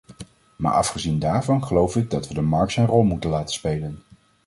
Maar 0.55 0.73
afgezien 0.73 1.19
daarvan 1.19 1.63
geloof 1.63 1.95
ik 1.95 2.09
dat 2.09 2.27
we 2.27 2.33
de 2.33 2.41
markt 2.41 2.71
zijn 2.71 2.87
rol 2.87 3.03
moeten 3.03 3.29
laten 3.29 3.53
spelen. 3.53 4.01